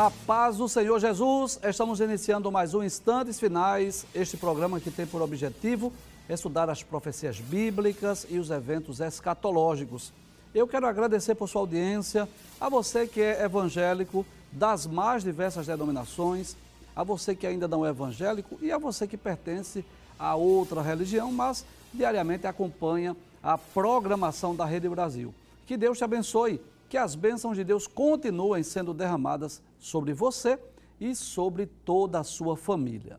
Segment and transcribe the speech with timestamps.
[0.00, 5.06] A paz do Senhor Jesus, estamos iniciando mais um Instantes Finais, este programa que tem
[5.06, 5.92] por objetivo
[6.26, 10.10] estudar as profecias bíblicas e os eventos escatológicos.
[10.54, 12.26] Eu quero agradecer por sua audiência,
[12.58, 16.56] a você que é evangélico das mais diversas denominações,
[16.96, 19.84] a você que ainda não é evangélico e a você que pertence
[20.18, 25.34] a outra religião, mas diariamente acompanha a programação da Rede Brasil.
[25.66, 26.58] Que Deus te abençoe,
[26.88, 30.56] que as bênçãos de Deus continuem sendo derramadas sobre você
[31.00, 33.18] e sobre toda a sua família.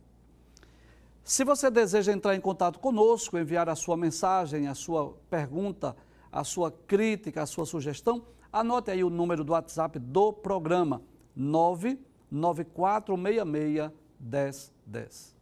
[1.24, 5.96] Se você deseja entrar em contato conosco, enviar a sua mensagem, a sua pergunta,
[6.32, 11.02] a sua crítica, a sua sugestão, anote aí o número do WhatsApp do programa
[11.36, 15.36] 99466 1010.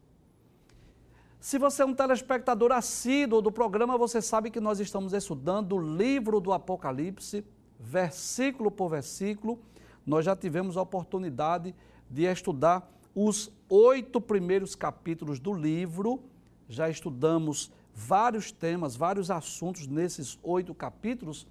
[1.40, 5.98] Se você é um telespectador assíduo do programa, você sabe que nós estamos estudando o
[5.98, 7.46] livro do Apocalipse,
[7.80, 9.60] versículo por versículo.
[10.06, 11.76] Nós já tivemos a oportunidade
[12.10, 16.24] de estudar os oito primeiros capítulos do livro,
[16.68, 21.48] já estudamos vários temas, vários assuntos nesses oito capítulos,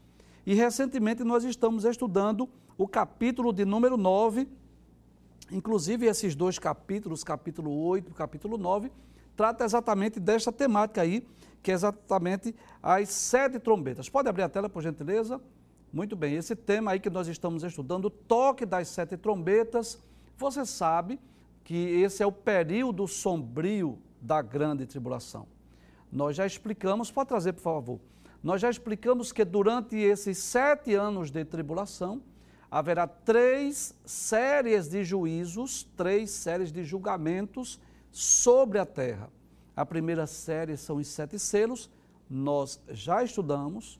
[0.46, 4.48] e recentemente nós estamos estudando o capítulo de número 9,
[5.50, 8.90] inclusive esses dois capítulos, capítulo 8 e capítulo 9,
[9.36, 11.26] trata exatamente desta temática aí,
[11.62, 14.08] que é exatamente as sete trombetas.
[14.08, 15.40] Pode abrir a tela, por gentileza?
[15.90, 19.98] Muito bem, esse tema aí que nós estamos estudando, o toque das sete trombetas,
[20.36, 21.18] você sabe
[21.64, 25.46] que esse é o período sombrio da grande tribulação.
[26.12, 28.00] Nós já explicamos, pode trazer por favor,
[28.42, 32.22] nós já explicamos que durante esses sete anos de tribulação,
[32.70, 37.80] haverá três séries de juízos, três séries de julgamentos
[38.12, 39.30] sobre a terra.
[39.74, 41.90] A primeira série são os sete selos,
[42.28, 43.98] nós já estudamos,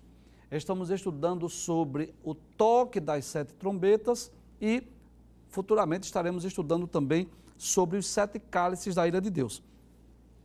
[0.50, 4.82] estamos estudando sobre o toque das sete trombetas e
[5.48, 9.62] futuramente estaremos estudando também sobre os sete cálices da ira de Deus.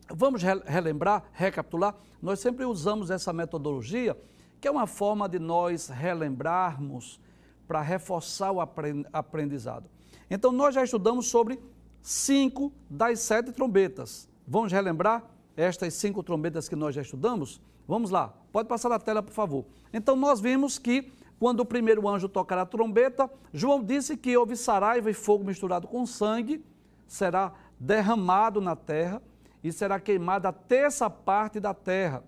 [0.09, 1.95] Vamos relembrar, recapitular?
[2.21, 4.17] Nós sempre usamos essa metodologia,
[4.59, 7.19] que é uma forma de nós relembrarmos
[7.67, 9.89] para reforçar o aprendizado.
[10.29, 11.59] Então, nós já estudamos sobre
[12.01, 14.27] cinco das sete trombetas.
[14.45, 15.23] Vamos relembrar
[15.55, 17.61] estas cinco trombetas que nós já estudamos?
[17.87, 19.65] Vamos lá, pode passar na tela, por favor.
[19.91, 24.55] Então, nós vimos que quando o primeiro anjo tocar a trombeta, João disse que houve
[24.55, 26.63] saraiva e fogo misturado com sangue,
[27.05, 29.21] será derramado na terra
[29.61, 32.23] e será queimada a terça parte da terra.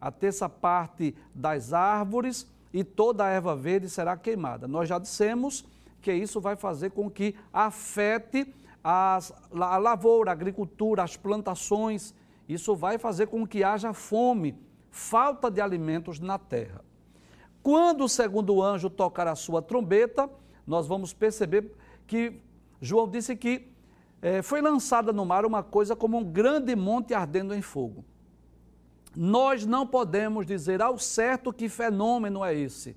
[0.00, 4.68] A terça parte das árvores e toda a erva verde será queimada.
[4.68, 5.66] Nós já dissemos
[6.00, 12.14] que isso vai fazer com que afete as, a lavoura, a agricultura, as plantações.
[12.48, 14.56] Isso vai fazer com que haja fome,
[14.96, 16.82] falta de alimentos na terra.
[17.62, 20.28] Quando o segundo anjo tocar a sua trombeta,
[20.66, 21.70] nós vamos perceber
[22.06, 22.40] que
[22.80, 23.68] João disse que
[24.22, 28.04] é, foi lançada no mar uma coisa como um grande monte ardendo em fogo.
[29.14, 32.96] Nós não podemos dizer ao certo que fenômeno é esse.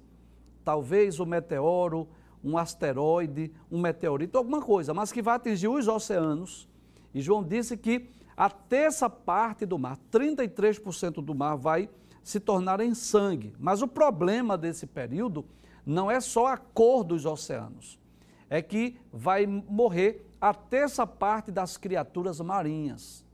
[0.63, 2.07] Talvez o meteoro,
[2.41, 6.69] um asteroide, um meteorito, alguma coisa, mas que vai atingir os oceanos.
[7.13, 8.09] E João disse que
[8.39, 11.89] a terça parte do mar, 33% do mar, vai
[12.23, 13.53] se tornar em sangue.
[13.59, 15.43] Mas o problema desse período
[15.85, 17.99] não é só a cor dos oceanos,
[18.49, 23.25] é que vai morrer a terça parte das criaturas marinhas.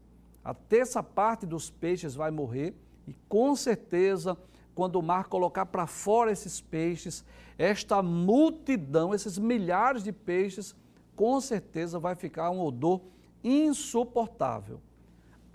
[0.43, 2.73] A terça parte dos peixes vai morrer
[3.07, 4.35] e com certeza,
[4.73, 7.23] quando o mar colocar para fora esses peixes,
[7.59, 10.75] esta multidão, esses milhares de peixes,
[11.15, 13.01] com certeza vai ficar um odor
[13.43, 14.81] insuportável.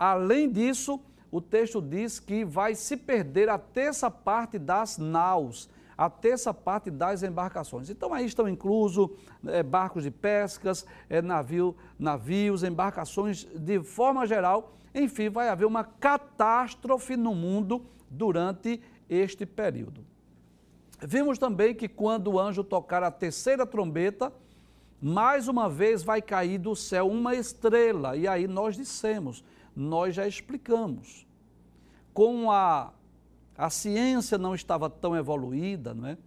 [0.01, 0.99] Além disso,
[1.31, 6.89] o texto diz que vai se perder a terça parte das naus, a terça parte
[6.89, 7.87] das embarcações.
[7.87, 9.11] Então aí estão inclusos
[9.45, 14.73] é, barcos de pescas, é, navio, navios, embarcações de forma geral.
[14.95, 20.03] Enfim, vai haver uma catástrofe no mundo durante este período.
[20.99, 24.33] Vimos também que quando o anjo tocar a terceira trombeta,
[24.99, 28.17] mais uma vez vai cair do céu uma estrela.
[28.17, 29.43] E aí nós dissemos,
[29.75, 31.27] nós já explicamos.
[32.13, 32.93] Com a
[33.57, 36.17] a ciência não estava tão evoluída, não é?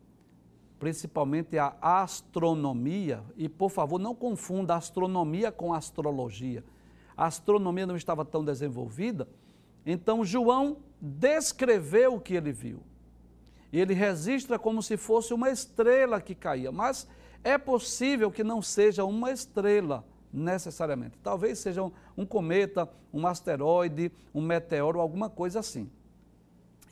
[0.78, 6.62] principalmente a astronomia, e por favor não confunda astronomia com astrologia.
[7.16, 9.26] A astronomia não estava tão desenvolvida,
[9.86, 12.82] então João descreveu o que ele viu.
[13.72, 17.08] E ele registra como se fosse uma estrela que caía, mas
[17.42, 20.04] é possível que não seja uma estrela
[20.34, 21.16] necessariamente.
[21.22, 21.82] Talvez seja
[22.16, 25.90] um, cometa, um asteroide, um meteoro, alguma coisa assim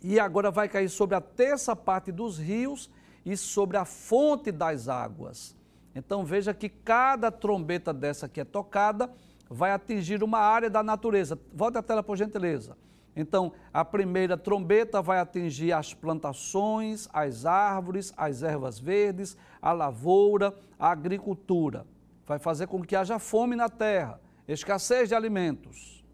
[0.03, 2.91] e agora vai cair sobre a terça parte dos rios
[3.25, 5.56] e sobre a fonte das águas.
[5.94, 9.12] Então veja que cada trombeta dessa que é tocada
[9.49, 11.39] vai atingir uma área da natureza.
[11.53, 12.77] Volta a tela, por gentileza.
[13.15, 20.55] Então, a primeira trombeta vai atingir as plantações, as árvores, as ervas verdes, a lavoura,
[20.79, 21.85] a agricultura.
[22.26, 26.04] Vai fazer com que haja fome na terra, escassez de alimentos.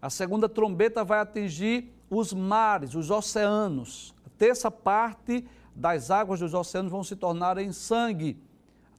[0.00, 4.14] A segunda trombeta vai atingir os mares, os oceanos.
[4.26, 8.36] A terça parte das águas dos oceanos vão se tornar em sangue.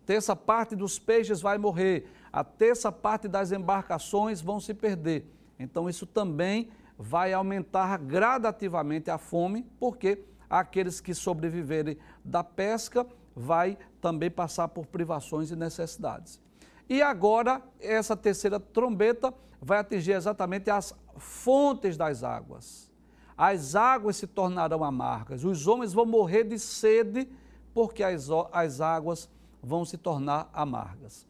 [0.02, 2.10] A terça parte dos peixes vai morrer.
[2.32, 5.26] A terça parte das embarcações vão se perder.
[5.60, 13.06] Então, isso também vai aumentar gradativamente a fome, porque aqueles que sobreviverem da pesca
[13.36, 16.38] vai também passar por privações e necessidades.
[16.90, 22.92] E agora, essa terceira trombeta vai atingir exatamente as fontes das águas.
[23.38, 27.30] As águas se tornarão amargas, os homens vão morrer de sede,
[27.74, 29.30] porque as, as águas
[29.62, 31.26] vão se tornar amargas.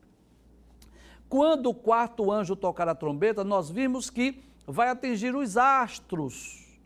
[1.30, 6.80] Quando o quarto anjo tocar a trombeta, nós vimos que vai atingir os astros.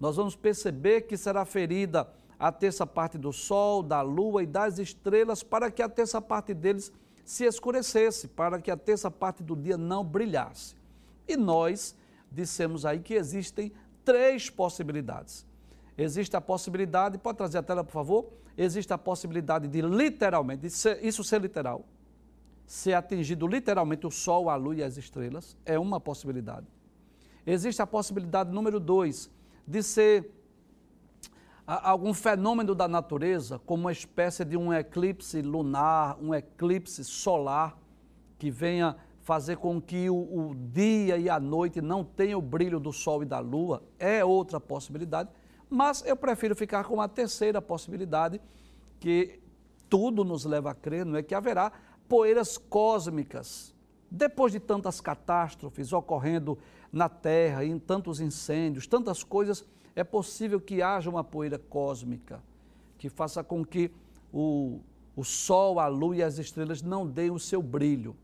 [0.00, 2.08] Nós vamos perceber que será ferida
[2.40, 6.54] a terça parte do sol, da lua e das estrelas, para que a terça parte
[6.54, 6.90] deles
[7.22, 10.74] se escurecesse, para que a terça parte do dia não brilhasse.
[11.28, 11.94] E nós
[12.32, 13.70] dissemos aí que existem
[14.02, 15.46] três possibilidades.
[15.98, 18.32] Existe a possibilidade, pode trazer a tela, por favor?
[18.56, 21.84] Existe a possibilidade de literalmente, de ser, isso ser literal,
[22.66, 26.66] ser atingido literalmente o sol, a lua e as estrelas, é uma possibilidade.
[27.46, 29.30] Existe a possibilidade número dois,
[29.66, 30.39] de ser
[31.78, 37.78] algum fenômeno da natureza, como uma espécie de um eclipse lunar, um eclipse solar,
[38.38, 42.80] que venha fazer com que o, o, dia e a noite não tenham o brilho
[42.80, 45.28] do sol e da lua, é outra possibilidade,
[45.68, 48.40] mas eu prefiro ficar com a terceira possibilidade,
[48.98, 49.38] que
[49.88, 51.70] tudo nos leva a crer, não é que haverá
[52.08, 53.72] poeiras cósmicas.
[54.10, 56.58] Depois de tantas catástrofes ocorrendo
[56.92, 59.64] na Terra, em tantos incêndios, tantas coisas,
[59.94, 62.42] é possível que haja uma poeira cósmica
[62.98, 63.90] que faça com que
[64.32, 64.80] o,
[65.16, 68.14] o Sol, a Lua e as estrelas não deem o seu brilho.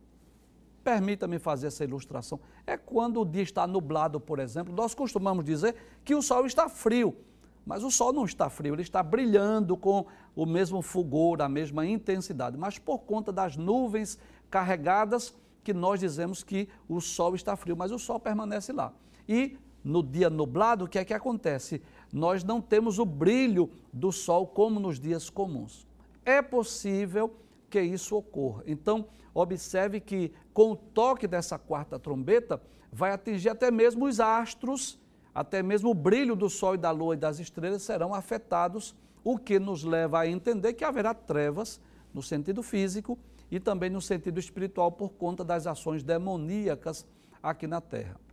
[0.84, 2.38] Permita-me fazer essa ilustração.
[2.66, 5.74] É quando o dia está nublado, por exemplo, nós costumamos dizer
[6.04, 7.16] que o sol está frio,
[7.64, 11.84] mas o sol não está frio, ele está brilhando com o mesmo fulgor, a mesma
[11.84, 14.18] intensidade, mas por conta das nuvens
[14.48, 15.34] carregadas,
[15.64, 18.92] que nós dizemos que o sol está frio, mas o sol permanece lá.
[19.28, 21.80] E no dia nublado, o que é que acontece?
[22.12, 25.86] Nós não temos o brilho do sol como nos dias comuns.
[26.24, 27.36] É possível
[27.70, 28.64] que isso ocorra.
[28.66, 32.60] Então, observe que com o toque dessa quarta trombeta,
[32.90, 34.98] vai atingir até mesmo os astros,
[35.32, 38.92] até mesmo o brilho do sol e da lua e das estrelas serão afetados,
[39.22, 41.80] o que nos leva a entender que haverá trevas
[42.12, 43.16] no sentido físico
[43.48, 47.06] e também no sentido espiritual por conta das ações demoníacas
[47.40, 48.25] aqui na terra.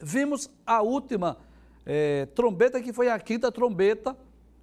[0.00, 1.36] Vimos a última
[1.84, 4.16] é, trombeta, que foi a quinta trombeta,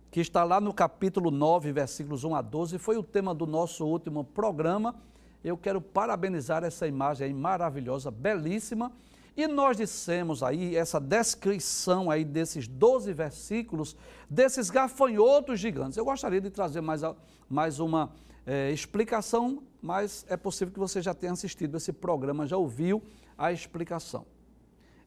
[0.10, 3.86] que está lá no capítulo 9, versículos 1 a 12, foi o tema do nosso
[3.86, 4.96] último programa.
[5.44, 8.92] Eu quero parabenizar essa imagem aí maravilhosa, belíssima.
[9.36, 13.98] E nós dissemos aí, essa descrição aí desses 12 versículos,
[14.30, 15.98] desses gafanhotos gigantes.
[15.98, 17.02] Eu gostaria de trazer mais,
[17.50, 18.14] mais uma
[18.46, 23.04] é, explicação, mas é possível que você já tenha assistido esse programa, já ouviu
[23.38, 24.26] a explicação.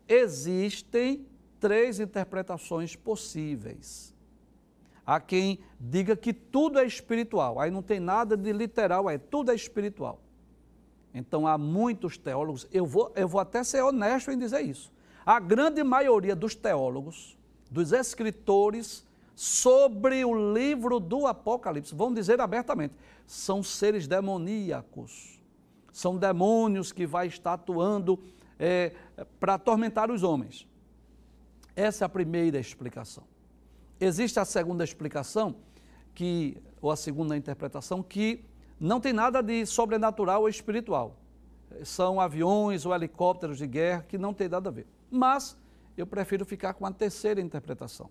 [0.09, 1.27] Existem
[1.61, 4.15] três interpretações possíveis.
[5.05, 9.51] Há quem diga que tudo é espiritual, aí não tem nada de literal, é tudo
[9.51, 10.21] é espiritual.
[11.15, 14.93] Então há muitos teólogos, eu vou, eu vou até ser honesto em dizer isso.
[15.25, 17.37] A grande maioria dos teólogos,
[17.71, 22.95] dos escritores sobre o livro do Apocalipse, vamos dizer abertamente,
[23.27, 25.41] são seres demoníacos,
[25.93, 28.19] são demônios que vai estar atuando
[28.59, 28.93] é,
[29.39, 30.67] para atormentar os homens.
[31.77, 33.25] Essa é a primeira explicação.
[34.01, 35.57] Existe a segunda explicação,
[36.15, 38.45] que, ou a segunda interpretação, que
[38.81, 41.17] não tem nada de sobrenatural ou espiritual.
[41.85, 44.87] São aviões ou helicópteros de guerra que não tem nada a ver.
[45.11, 45.57] Mas
[45.97, 48.11] eu prefiro ficar com a terceira interpretação.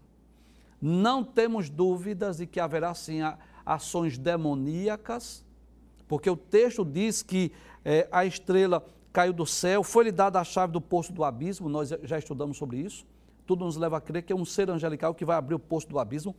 [0.81, 3.19] Não temos dúvidas de que haverá sim
[3.65, 5.43] ações demoníacas,
[6.07, 7.51] porque o texto diz que
[7.83, 11.89] é, a estrela caiu do céu, foi-lhe dada a chave do poço do abismo, nós
[12.03, 13.05] já estudamos sobre isso.
[13.45, 15.87] Tudo nos leva a crer que é um ser angelical que vai abrir o poço
[15.87, 16.35] do abismo.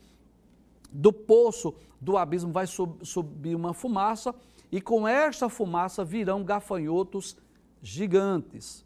[0.90, 4.34] Do poço do abismo vai sub, subir uma fumaça,
[4.70, 7.36] e com esta fumaça virão gafanhotos
[7.82, 8.84] gigantes.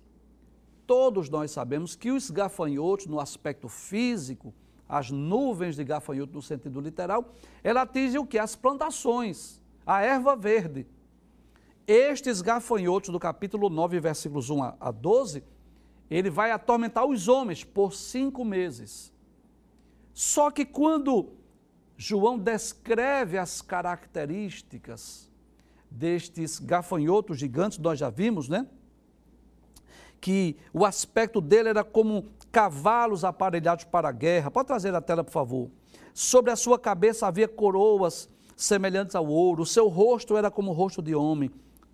[0.87, 4.55] Todos nós sabemos que os gafanhotos, no aspecto físico,
[4.89, 8.39] as nuvens de gafanhoto no sentido literal, ela atinge o que?
[8.39, 9.61] As plantações.
[9.87, 10.87] a erva verde.
[11.87, 15.43] Estes gafanhotos do capítulo 9, versículos 1 a 12,
[16.11, 19.12] ele vai atormentar os homens por cinco meses.
[20.12, 21.31] Só que quando
[21.97, 25.31] João descreve as características
[25.91, 28.67] destes gafanhotos gigantes, nós já vimos, né?
[30.21, 34.51] Que o aspecto dele era como cavalos aparelhados para a guerra.
[34.51, 35.71] Pode trazer a tela, por favor.
[36.15, 40.75] Sobre a sua cabeça havia coroas semelhantes ao ouro, o seu rosto era como o
[40.75, 41.51] rosto de homem,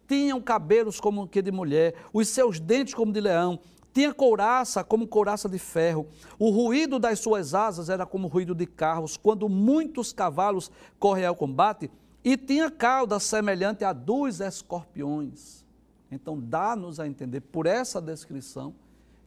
[0.09, 3.61] tinham cabelos como que de mulher, os seus dentes como de leão,
[3.93, 8.55] tinha couraça como couraça de ferro, o ruído das suas asas era como o ruído
[8.55, 11.91] de carros, quando muitos cavalos correm ao combate,
[12.25, 15.65] e tinha cauda semelhante a dos escorpiões.
[16.11, 18.75] Então dá-nos a entender por essa descrição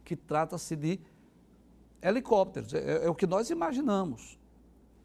[0.04, 1.00] que trata-se de
[2.02, 4.38] helicópteros, é, é, o que nós imaginamos,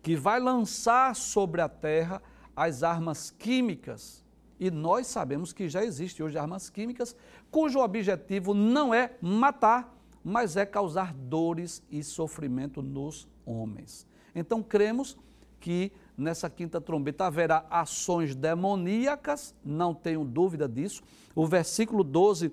[0.02, 2.22] que vai lançar sobre a terra
[2.56, 4.24] as armas químicas.
[4.60, 7.16] E nós sabemos que já existem hoje armas químicas
[7.52, 14.08] cujo objetivo não é matar, mas é causar dores e sofrimento nos homens.
[14.36, 15.18] Então cremos
[15.60, 21.02] que nessa quinta trombeta haverá ações demoníacas, não tenho dúvida disso.
[21.36, 22.52] O versículo 12,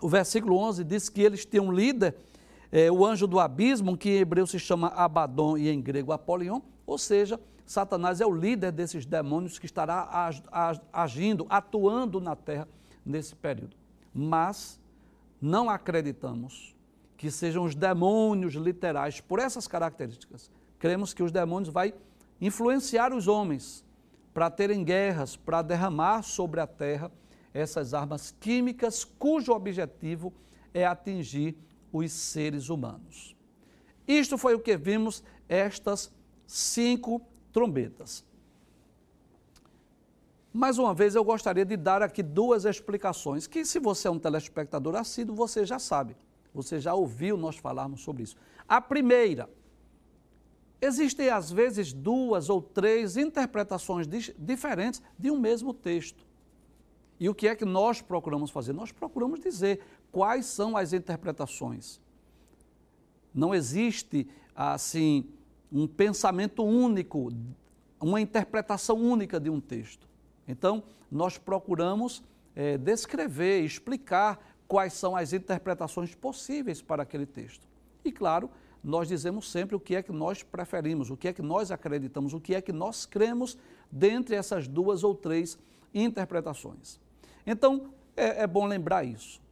[0.00, 2.14] o versículo 11 diz que eles têm um líder
[2.76, 6.60] é, o anjo do abismo, que em hebreu se chama Abaddon e em grego Apolion,
[6.84, 10.30] ou seja, Satanás é o líder desses demônios que estará
[10.92, 12.68] agindo, atuando na terra
[13.04, 13.76] nesse período.
[14.12, 14.80] Mas
[15.40, 16.76] não acreditamos
[17.16, 20.50] que sejam os demônios literais por essas características.
[20.78, 21.92] Cremos que os demônios vão
[22.40, 23.84] influenciar os homens
[24.34, 27.10] para terem guerras, para derramar sobre a terra
[27.54, 30.32] essas armas químicas cujo objetivo
[30.74, 31.56] é atingir
[31.92, 33.36] os seres humanos.
[34.06, 36.12] Isto foi o que vimos estas
[36.46, 37.22] cinco
[37.54, 38.24] trombetas.
[40.52, 44.18] Mais uma vez, eu gostaria de dar aqui duas explicações, que se você é um
[44.18, 46.16] telespectador assíduo, você já sabe,
[46.52, 48.36] você já ouviu nós falarmos sobre isso.
[48.68, 49.48] A primeira,
[50.80, 54.06] existem às vezes duas ou três interpretações
[54.38, 56.24] diferentes de um mesmo texto.
[57.18, 58.72] E o que é que nós procuramos fazer?
[58.72, 59.80] Nós procuramos dizer
[60.10, 62.00] quais são as interpretações.
[63.32, 65.28] Não existe, assim,
[65.74, 67.32] um pensamento único,
[68.00, 70.08] uma interpretação única de um texto.
[70.46, 72.22] Então, nós procuramos
[72.54, 74.38] é, descrever, explicar
[74.68, 77.66] quais são as interpretações possíveis para aquele texto.
[78.04, 78.48] E, claro,
[78.82, 82.32] nós dizemos sempre o que é que nós preferimos, o que é que nós acreditamos,
[82.32, 83.58] o que é que nós cremos
[83.90, 85.58] dentre essas duas ou três
[85.92, 87.00] interpretações.
[87.46, 89.42] Então, é, é bom lembrar isso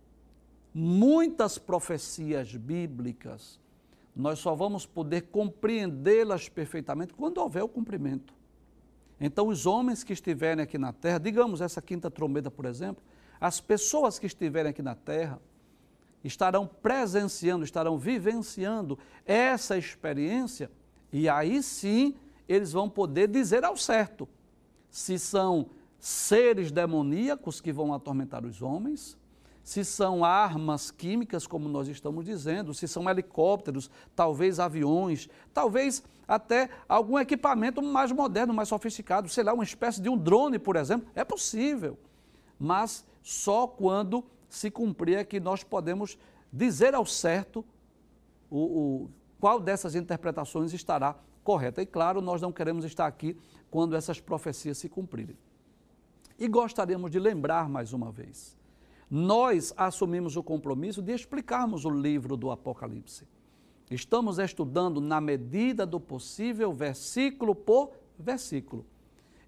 [0.75, 3.61] muitas profecias bíblicas,
[4.15, 8.35] nós só vamos poder compreendê-las perfeitamente quando houver o cumprimento.
[9.19, 13.03] Então, os homens que estiverem aqui na terra, digamos essa quinta trombeta, por exemplo,
[13.41, 15.41] as pessoas que estiverem aqui na terra
[16.23, 20.71] estarão presenciando, estarão vivenciando essa experiência,
[21.13, 22.15] e aí sim
[22.49, 24.29] eles vão poder dizer ao certo
[24.91, 29.17] se são seres demoníacos que vão atormentar os homens,
[29.63, 36.69] se são armas químicas, como nós estamos dizendo, se são helicópteros, talvez aviões, talvez até
[36.89, 41.09] algum equipamento mais moderno, mais sofisticado, sei lá, uma espécie de um drone, por exemplo,
[41.15, 41.97] é possível.
[42.59, 46.19] Mas só quando se cumprir é que nós podemos
[46.53, 47.65] dizer ao certo
[48.51, 51.81] o, o, qual dessas interpretações estará correta.
[51.81, 53.37] E claro, nós não queremos estar aqui
[53.71, 55.37] quando essas profecias se cumprirem.
[56.39, 58.61] E gostaríamos de lembrar mais uma vez
[59.15, 63.29] nós assumimos o compromisso de explicarmos o livro do Apocalipse.
[63.91, 68.87] Estamos estudando na medida do possível, versículo por versículo.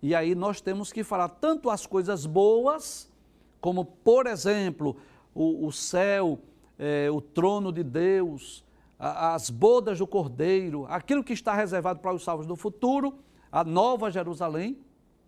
[0.02, 3.10] E aí nós temos que falar tanto as coisas boas,
[3.58, 4.98] como, por exemplo,
[5.34, 6.38] o, o céu,
[6.78, 8.62] é, o trono de Deus,
[8.98, 13.14] a, as bodas do Cordeiro, aquilo que está reservado para os salvos do futuro,
[13.50, 14.76] a nova Jerusalém,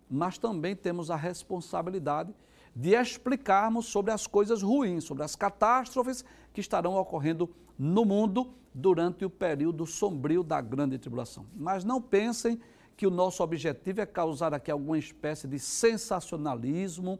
[0.07, 2.31] mas também temos a responsabilidade
[2.77, 9.25] de explicarmos sobre as coisas ruins, sobre as catástrofes que estarão ocorrendo no mundo durante
[9.25, 11.47] o período sombrio da grande tribulação.
[11.55, 12.61] Mas não pensem
[12.95, 17.19] que o nosso objetivo é causar aqui alguma espécie de sensacionalismo,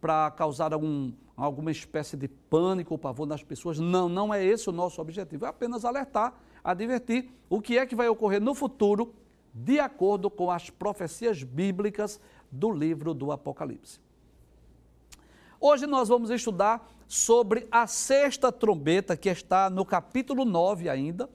[0.00, 3.80] para causar algum, alguma espécie de pânico ou pavor nas pessoas.
[3.80, 5.46] Não, não é esse o nosso objetivo.
[5.46, 9.14] É apenas alertar, advertir o que é que vai ocorrer no futuro,
[9.52, 14.00] de acordo com as profecias bíblicas do livro do Apocalipse.
[15.64, 21.30] Hoje nós vamos estudar sobre a sexta trombeta, que está no capítulo 9 ainda,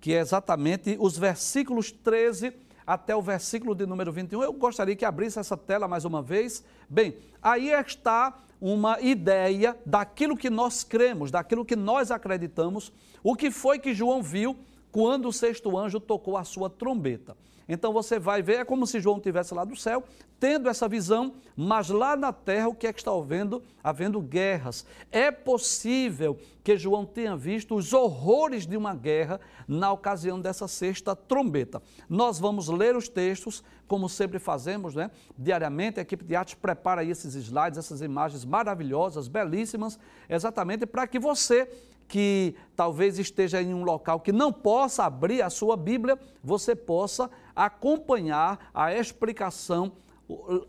[0.00, 2.52] que é exatamente os versículos 13
[2.84, 4.42] até o versículo de número 21.
[4.42, 6.64] Eu gostaria que abrisse essa tela mais uma vez.
[6.90, 12.92] Bem, aí está uma ideia daquilo que nós cremos, daquilo que nós acreditamos,
[13.22, 14.56] o que foi que João viu
[14.90, 17.36] quando o sexto anjo tocou a sua trombeta.
[17.72, 20.04] Então você vai ver, é como se João estivesse lá do céu,
[20.38, 23.62] tendo essa visão, mas lá na terra o que é que está havendo?
[23.82, 24.84] Havendo guerras.
[25.10, 31.16] É possível que João tenha visto os horrores de uma guerra na ocasião dessa sexta
[31.16, 31.80] trombeta.
[32.10, 35.10] Nós vamos ler os textos, como sempre fazemos, né?
[35.38, 39.98] Diariamente, a equipe de arte prepara aí esses slides, essas imagens maravilhosas, belíssimas,
[40.28, 41.66] exatamente para que você
[42.12, 47.30] que talvez esteja em um local que não possa abrir a sua Bíblia, você possa
[47.54, 49.92] acompanhar a explicação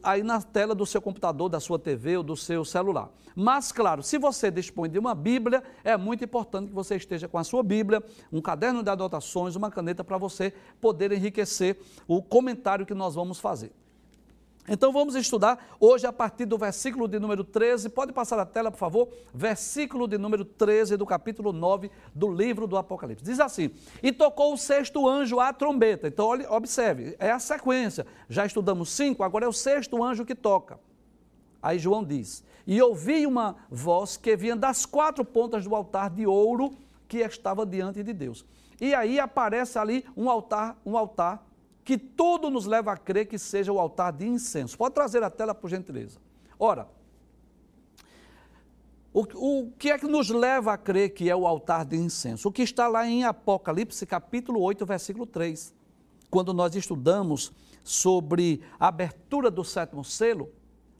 [0.01, 3.09] aí na tela do seu computador, da sua TV ou do seu celular.
[3.35, 7.37] Mas, claro, se você dispõe de uma Bíblia, é muito importante que você esteja com
[7.37, 12.85] a sua Bíblia, um caderno de anotações, uma caneta para você poder enriquecer o comentário
[12.85, 13.71] que nós vamos fazer.
[14.67, 17.89] Então vamos estudar hoje a partir do versículo de número 13.
[17.89, 19.09] Pode passar a tela, por favor?
[19.33, 23.25] Versículo de número 13 do capítulo 9 do livro do Apocalipse.
[23.25, 26.07] Diz assim: E tocou o sexto anjo a trombeta.
[26.07, 28.07] Então, observe, é a sequência.
[28.29, 30.79] Já estudamos cinco, agora é o sexto anjo que toca.
[31.61, 36.25] Aí João diz: E ouvi uma voz que vinha das quatro pontas do altar de
[36.25, 36.73] ouro
[37.05, 38.45] que estava diante de Deus.
[38.79, 41.45] E aí aparece ali um altar, um altar
[41.83, 44.77] que tudo nos leva a crer que seja o altar de incenso.
[44.77, 46.19] Pode trazer a tela, por gentileza.
[46.57, 46.87] Ora,
[49.13, 52.47] o, o, que é que nos leva a crer que é o altar de incenso?
[52.47, 55.73] O que está lá em Apocalipse, capítulo 8, versículo 3.
[56.29, 57.51] Quando nós estudamos
[57.83, 60.51] sobre a abertura do sétimo selo,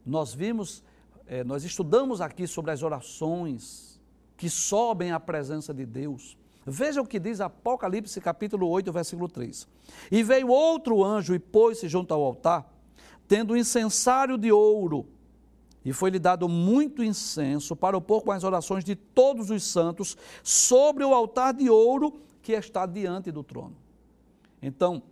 [0.06, 0.84] nós vimos,
[1.26, 4.00] eh, nós estudamos aqui sobre as orações
[4.36, 6.36] que sobem à presença de Deus.
[6.66, 9.68] Veja o que diz Apocalipse capítulo 8, versículo 3.
[10.10, 12.72] E veio outro anjo e pôs-se junto ao altar,
[13.28, 15.06] tendo um incensário de ouro,
[15.84, 21.04] e foi-lhe dado muito incenso para opor com as orações de todos os santos sobre
[21.04, 23.76] o altar de ouro que está diante do trono.
[24.62, 25.02] Então,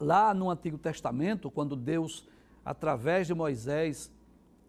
[0.00, 2.26] lá no Antigo Testamento, quando Deus,
[2.64, 4.10] através de Moisés,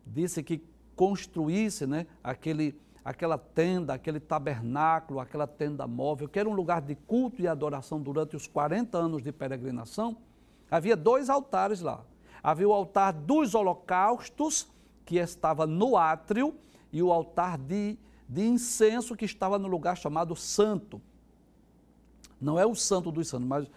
[0.06, 0.62] disse que
[0.96, 2.74] construísse né, aquele
[3.08, 8.02] aquela tenda, aquele tabernáculo, aquela tenda móvel, que era um lugar de culto e adoração
[8.02, 10.17] durante os 40 anos de peregrinação,
[10.70, 12.04] havia dois altares lá.
[12.43, 14.67] Havia o altar dos holocaustos,
[15.06, 16.54] que estava no átrio,
[16.91, 21.02] e o altar de, de incenso, que estava no lugar chamado Santo.
[22.41, 23.72] Não é o Santo dos Santos, mas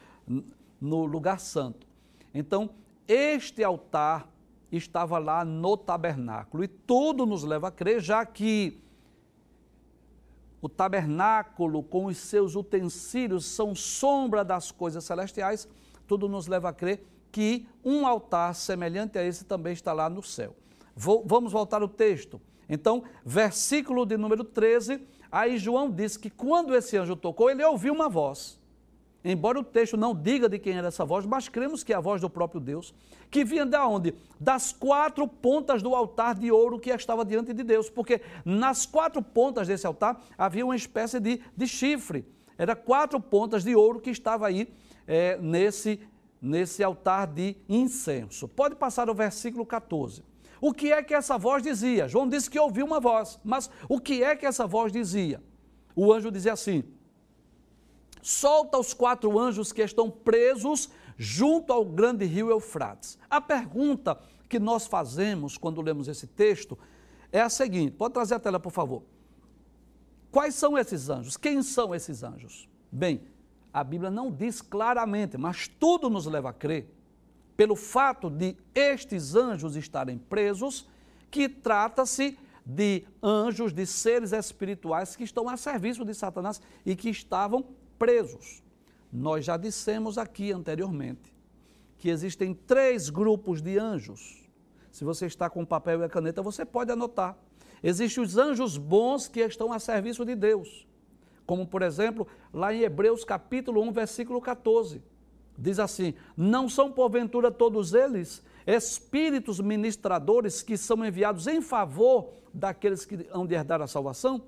[0.80, 1.86] no lugar santo.
[2.34, 2.70] Então,
[3.06, 4.28] este altar
[4.72, 6.64] estava lá no tabernáculo.
[6.64, 8.89] E tudo nos leva a crer, já que
[10.60, 15.68] o tabernáculo com os seus utensílios são sombra das coisas celestiais,
[16.06, 20.22] tudo nos leva a crer que um altar semelhante a esse também está lá no
[20.22, 20.54] céu.
[20.94, 22.40] Vou, vamos voltar ao texto.
[22.68, 27.92] Então, versículo de número 13, aí João diz que quando esse anjo tocou, ele ouviu
[27.94, 28.59] uma voz.
[29.22, 32.00] Embora o texto não diga de quem era essa voz, mas cremos que é a
[32.00, 32.94] voz do próprio Deus,
[33.30, 34.14] que vinha de onde?
[34.38, 39.20] Das quatro pontas do altar de ouro que estava diante de Deus, porque nas quatro
[39.20, 42.24] pontas desse altar havia uma espécie de, de chifre.
[42.56, 44.72] Era quatro pontas de ouro que estava aí
[45.06, 46.00] é, nesse,
[46.40, 48.48] nesse altar de incenso.
[48.48, 50.24] Pode passar o versículo 14.
[50.62, 52.09] O que é que essa voz dizia?
[52.09, 55.42] João disse que ouviu uma voz, mas o que é que essa voz dizia?
[55.94, 56.85] O anjo dizia assim:
[58.22, 63.18] solta os quatro anjos que estão presos junto ao grande rio Eufrates.
[63.28, 66.78] A pergunta que nós fazemos quando lemos esse texto
[67.30, 69.02] é a seguinte: pode trazer a tela, por favor.
[70.30, 71.37] Quais são esses anjos?
[71.37, 72.68] Quem são esses anjos?
[72.90, 73.22] Bem,
[73.72, 76.88] a Bíblia não diz claramente, mas tudo nos leva a crer,
[77.56, 80.88] pelo fato de estes anjos estarem presos,
[81.30, 87.11] que trata-se de anjos, de seres espirituais que estão a serviço de Satanás e que
[87.11, 87.64] estavam
[88.00, 88.62] presos.
[89.12, 91.34] Nós já dissemos aqui anteriormente
[91.98, 94.48] que existem três grupos de anjos.
[94.90, 97.36] Se você está com papel e a caneta, você pode anotar.
[97.82, 100.88] Existem os anjos bons que estão a serviço de Deus.
[101.44, 105.02] Como, por exemplo, lá em Hebreus capítulo 1, versículo 14.
[105.58, 113.04] Diz assim: Não são porventura todos eles espíritos ministradores que são enviados em favor daqueles
[113.04, 114.42] que hão de herdar a salvação?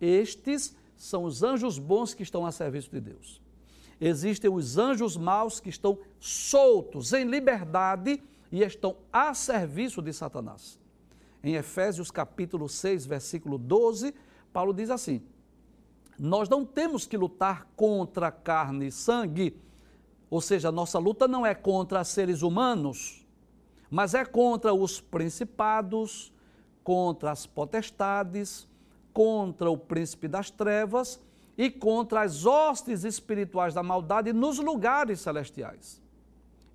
[0.00, 3.42] Estes são os anjos bons que estão a serviço de Deus.
[4.00, 10.78] Existem os anjos maus que estão soltos, em liberdade e estão a serviço de Satanás.
[11.42, 14.14] Em Efésios capítulo 6, versículo 12,
[14.52, 15.20] Paulo diz assim:
[16.16, 19.56] Nós não temos que lutar contra carne e sangue,
[20.30, 23.26] Ou seja, nossa luta não é contra seres humanos,
[23.90, 26.32] mas é contra os principados,
[26.84, 28.68] contra as potestades,
[29.12, 31.20] contra o príncipe das trevas
[31.56, 36.00] e contra as hostes espirituais da maldade nos lugares celestiais.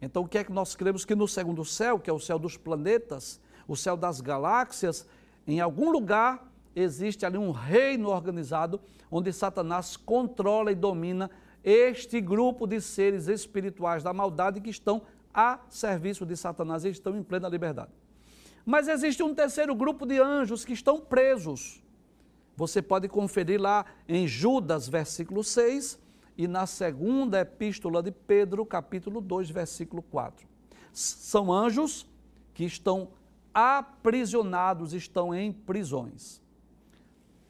[0.02, 2.38] Então, o que é que nós cremos que no segundo céu, que é o céu
[2.38, 5.08] dos planetas, o céu das galáxias,
[5.48, 11.32] em algum lugar existe ali um reino organizado onde Satanás controla e domina
[11.64, 15.02] este grupo de seres espirituais da maldade que estão
[15.34, 17.92] a serviço de Satanás e estão em plena liberdade.
[18.66, 21.82] Mas existe um terceiro grupo de anjos que estão presos.
[22.58, 26.00] Você pode conferir lá em Judas, versículo 6,
[26.36, 30.48] e na segunda epístola de Pedro, capítulo 2, versículo 4.
[30.92, 32.08] São anjos
[32.56, 33.10] que estão
[33.54, 36.42] aprisionados, estão em prisões.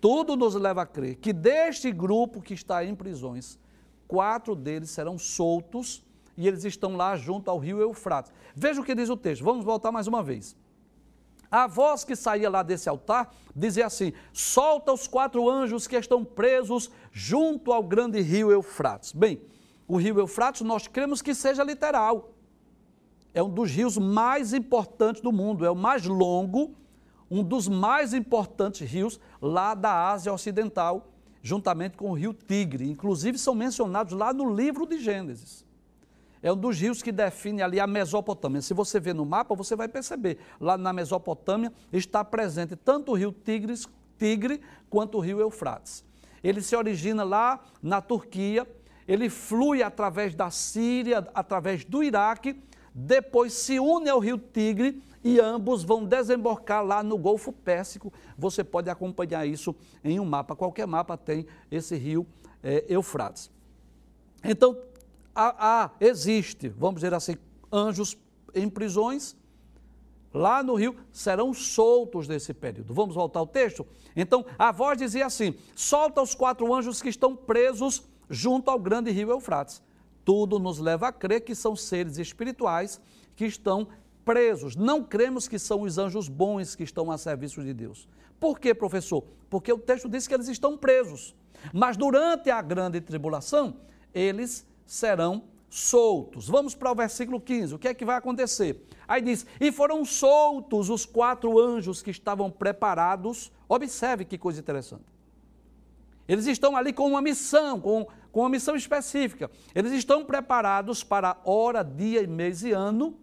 [0.01, 3.57] Tudo nos leva a crer que deste grupo que está em prisões,
[4.09, 8.33] quatro deles serão soltos e eles estão lá junto ao rio Eufrates.
[8.53, 10.53] Veja o que diz o texto, vamos voltar mais uma vez.
[11.49, 16.23] A voz que saía lá desse altar dizia assim: solta os quatro anjos que estão
[16.23, 19.13] presos junto ao grande rio Eufrates.
[19.13, 19.41] Bem,
[19.87, 22.31] o rio Eufrates nós cremos que seja literal.
[23.33, 26.73] É um dos rios mais importantes do mundo, é o mais longo,
[27.29, 31.07] um dos mais importantes rios lá da Ásia Ocidental,
[31.41, 32.89] juntamente com o rio Tigre.
[32.89, 35.66] Inclusive são mencionados lá no livro de Gênesis
[36.41, 38.61] é um dos rios que define ali a Mesopotâmia.
[38.61, 40.37] Se você ver no mapa, você vai perceber.
[40.59, 46.03] Lá na Mesopotâmia está presente tanto o rio Tigres, Tigre quanto o rio Eufrates.
[46.43, 48.67] Ele se origina lá na Turquia,
[49.07, 52.61] ele flui através da Síria, através do Iraque,
[52.93, 58.11] depois se une ao rio Tigre e ambos vão desembocar lá no Golfo Pérsico.
[58.37, 60.55] Você pode acompanhar isso em um mapa.
[60.55, 62.25] Qualquer mapa tem esse rio
[62.63, 63.51] é, Eufrates.
[64.43, 64.77] Então,
[65.37, 67.37] há, há, existe, vamos dizer assim,
[67.71, 68.17] anjos
[68.55, 69.37] em prisões,
[70.33, 72.91] lá no rio, serão soltos nesse período.
[72.93, 73.85] Vamos voltar ao texto?
[74.15, 79.11] Então, a voz dizia assim: solta os quatro anjos que estão presos junto ao grande
[79.11, 79.81] rio Eufrates.
[80.25, 82.99] Tudo nos leva a crer que são seres espirituais
[83.35, 83.87] que estão
[84.25, 84.75] presos.
[84.75, 88.09] Não cremos que são os anjos bons que estão a serviço de Deus.
[88.39, 89.23] Por quê, professor?
[89.49, 91.33] Porque o texto diz que eles estão presos.
[91.71, 93.77] Mas durante a grande tribulação,
[94.13, 96.47] eles serão soltos.
[96.47, 97.75] Vamos para o versículo 15.
[97.75, 98.87] O que é que vai acontecer?
[99.07, 103.51] Aí diz: E foram soltos os quatro anjos que estavam preparados.
[103.67, 105.05] Observe que coisa interessante.
[106.27, 109.51] Eles estão ali com uma missão, com, com uma missão específica.
[109.75, 113.17] Eles estão preparados para hora, dia, mês e ano.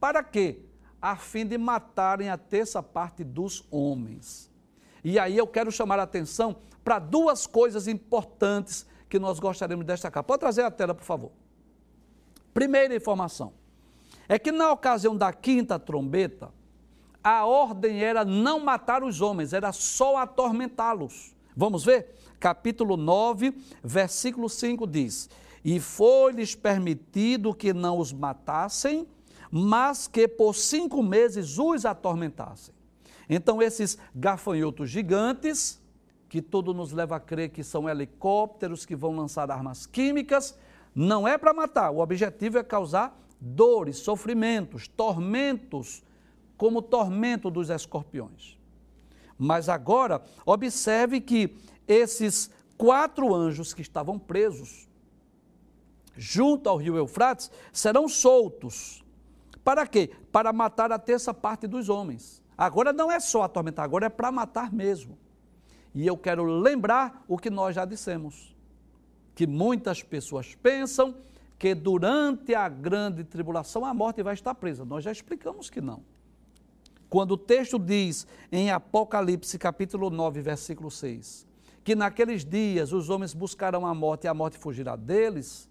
[0.00, 0.58] Para quê?
[1.00, 4.50] A fim de matarem a terça parte dos homens.
[5.02, 9.92] E aí eu quero chamar a atenção para duas coisas importantes que nós gostaríamos de
[9.92, 10.24] destacar.
[10.24, 11.30] Pode trazer a tela, por favor.
[12.52, 13.52] Primeira informação
[14.28, 16.52] é que na ocasião da quinta trombeta,
[17.22, 21.32] a ordem era não matar os homens, era só atormentá-los.
[21.56, 22.16] Vamos ver?
[22.40, 25.30] Capítulo 9, versículo 5 diz:
[25.64, 29.06] E foi-lhes permitido que não os matassem,
[29.48, 32.74] mas que por cinco meses os atormentassem.
[33.30, 35.80] Então, esses gafanhotos gigantes
[36.34, 40.58] que tudo nos leva a crer que são helicópteros que vão lançar armas químicas,
[40.92, 46.02] não é para matar, o objetivo é causar dores, sofrimentos, tormentos,
[46.56, 48.58] como o tormento dos escorpiões.
[49.38, 54.88] Mas agora, observe que esses quatro anjos que estavam presos
[56.16, 59.04] junto ao rio Eufrates serão soltos.
[59.62, 60.10] Para quê?
[60.32, 62.42] Para matar a terça parte dos homens.
[62.58, 65.22] Agora não é só atormentar, agora é para matar mesmo.
[65.94, 68.54] E eu quero lembrar o que nós já dissemos:
[69.34, 71.14] que muitas pessoas pensam
[71.58, 74.84] que durante a grande tribulação a morte vai estar presa.
[74.84, 76.02] Nós já explicamos que não.
[77.08, 81.46] Quando o texto diz em Apocalipse capítulo 9, versículo 6,
[81.84, 85.70] que naqueles dias os homens buscarão a morte e a morte fugirá deles,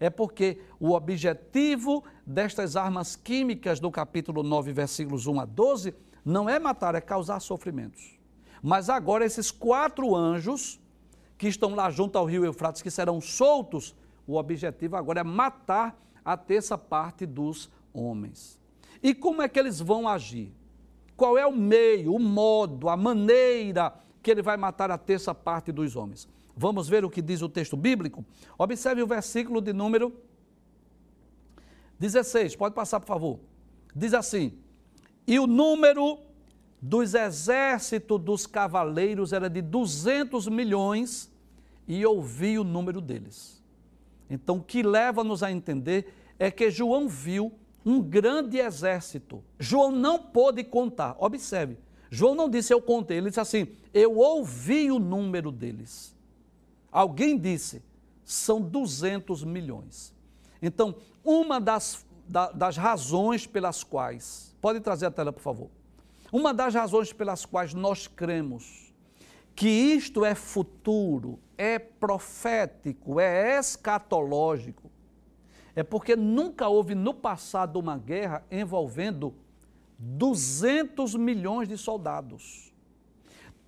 [0.00, 6.48] é porque o objetivo destas armas químicas do capítulo 9, versículos 1 a 12, não
[6.48, 8.19] é matar, é causar sofrimentos.
[8.62, 10.80] Mas agora esses quatro anjos
[11.38, 13.94] que estão lá junto ao rio Eufrates, que serão soltos,
[14.26, 18.60] o objetivo agora é matar a terça parte dos homens.
[19.02, 20.52] E como é que eles vão agir?
[21.16, 25.72] Qual é o meio, o modo, a maneira que ele vai matar a terça parte
[25.72, 26.28] dos homens?
[26.56, 28.24] Vamos ver o que diz o texto bíblico?
[28.58, 30.12] Observe o versículo de número
[31.98, 33.40] 16, pode passar, por favor.
[33.94, 34.58] Diz assim:
[35.26, 36.18] E o número
[36.80, 41.30] dos exércitos dos cavaleiros era de 200 milhões
[41.86, 43.62] e ouvi o número deles.
[44.28, 47.52] Então, o que leva-nos a entender é que João viu
[47.84, 49.42] um grande exército.
[49.58, 51.16] João não pôde contar.
[51.18, 51.76] Observe,
[52.10, 56.14] João não disse eu contei, ele disse assim: eu ouvi o número deles.
[56.90, 57.82] Alguém disse,
[58.24, 60.14] são 200 milhões.
[60.62, 65.70] Então, uma das, da, das razões pelas quais, pode trazer a tela, por favor.
[66.32, 68.90] Uma das razões pelas quais nós cremos
[69.54, 74.90] que isto é futuro, é profético, é escatológico,
[75.74, 79.34] é porque nunca houve no passado uma guerra envolvendo
[79.98, 82.72] 200 milhões de soldados.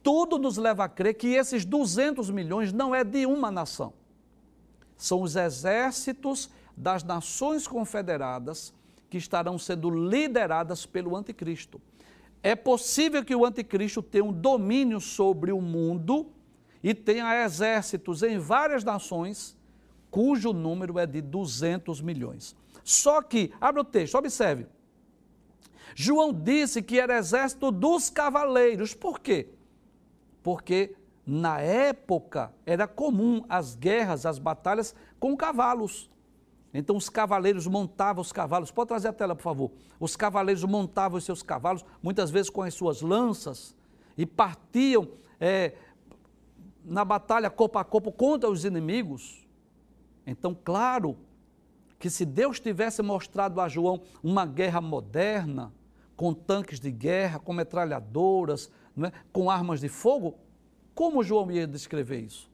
[0.03, 3.92] Tudo nos leva a crer que esses 200 milhões não é de uma nação.
[4.96, 8.72] São os exércitos das nações confederadas
[9.11, 11.81] que estarão sendo lideradas pelo anticristo.
[12.42, 16.33] É possível que o anticristo tenha um domínio sobre o mundo
[16.83, 19.57] e tenha exércitos em várias nações
[20.11, 22.55] cujo número é de 200 milhões.
[22.85, 24.66] Só que, abre o texto, observe.
[25.94, 28.92] João disse que era exército dos cavaleiros.
[28.92, 29.48] Por quê?
[30.42, 36.11] Porque na época era comum as guerras, as batalhas com cavalos.
[36.74, 38.70] Então os cavaleiros montavam os cavalos.
[38.70, 39.70] Pode trazer a tela, por favor.
[40.00, 43.74] Os cavaleiros montavam os seus cavalos, muitas vezes com as suas lanças,
[44.16, 45.08] e partiam
[45.38, 45.74] é,
[46.85, 49.46] na batalha corpo a corpo contra os inimigos.
[50.26, 51.16] Então, claro
[51.98, 55.72] que se Deus tivesse mostrado a João uma guerra moderna,
[56.16, 58.70] com tanques de guerra, com metralhadoras,
[59.04, 59.12] é?
[59.32, 60.38] com armas de fogo,
[60.94, 62.50] como João ia descrever isso?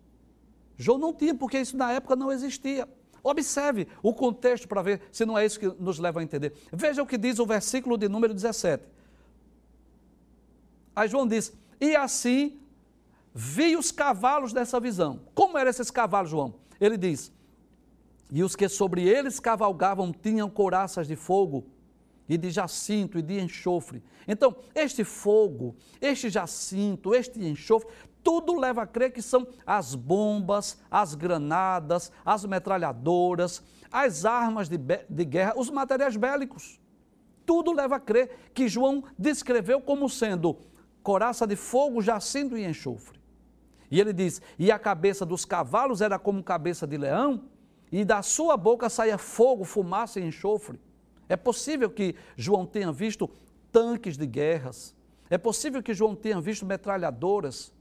[0.77, 2.89] João não tinha, porque isso na época não existia.
[3.23, 6.53] Observe o contexto para ver se não é isso que nos leva a entender.
[6.73, 8.85] Veja o que diz o versículo de número 17.
[10.95, 12.61] Aí João diz: E assim
[13.35, 15.21] vi os cavalos dessa visão.
[15.35, 16.55] Como eram esses cavalos, João?
[16.81, 17.33] Ele diz:
[18.31, 21.67] e os que sobre eles cavalgavam tinham couraças de fogo
[22.29, 24.03] e de jacinto e de enxofre.
[24.27, 27.89] Então, este fogo, este jacinto, este enxofre,
[28.23, 34.79] tudo leva a crer que são as bombas, as granadas, as metralhadoras, as armas de,
[34.79, 36.81] de guerra, os materiais bélicos.
[37.47, 40.59] Tudo leva a crer que João descreveu como sendo
[41.03, 43.19] coraça de fogo, jacinto e enxofre.
[43.91, 47.45] E ele diz: e a cabeça dos cavalos era como cabeça de leão,
[47.91, 50.79] e da sua boca saia fogo, fumaça e enxofre.
[51.29, 53.31] É possível que João tenha visto
[53.73, 54.95] tanques de guerras,
[55.31, 57.73] é possível que João tenha visto metralhadoras,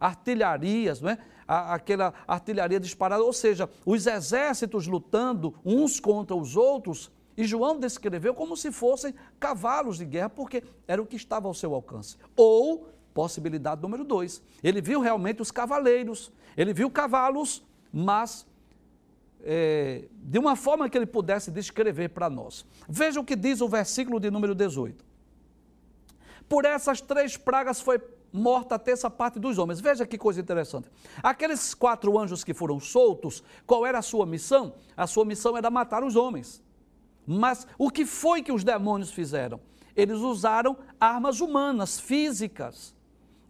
[0.00, 1.18] artilharias, não é?
[1.46, 8.34] aquela artilharia disparada, ou seja, os exércitos lutando uns contra os outros, e João descreveu
[8.34, 12.16] como se fossem cavalos de guerra, porque era o que estava ao seu alcance.
[12.34, 18.46] Ou, possibilidade número dois, ele viu realmente os cavaleiros, ele viu cavalos, mas
[19.42, 22.64] é, de uma forma que ele pudesse descrever para nós.
[22.88, 25.04] Veja o que diz o versículo de número 18.
[26.48, 27.98] Por essas três pragas foi
[28.32, 29.80] morta a terça parte dos homens.
[29.80, 30.88] Veja que coisa interessante.
[31.22, 34.74] Aqueles quatro anjos que foram soltos, qual era a sua missão?
[34.96, 36.62] A sua missão era matar os homens.
[37.26, 39.60] Mas o que foi que os demônios fizeram?
[39.94, 42.94] Eles usaram armas humanas, físicas.